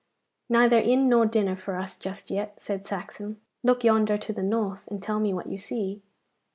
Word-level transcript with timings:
'Neither 0.49 0.79
inn 0.79 1.09
nor 1.09 1.27
dinner 1.27 1.55
for 1.55 1.75
us 1.75 1.95
just 1.95 2.31
yet,' 2.31 2.59
said 2.59 2.87
Saxon. 2.87 3.39
'Look 3.61 3.83
yonder 3.83 4.17
to 4.17 4.33
the 4.33 4.41
north, 4.41 4.87
and 4.87 4.99
tell 4.99 5.19
me 5.19 5.31
what 5.31 5.45
you 5.51 5.59
see. 5.59 6.01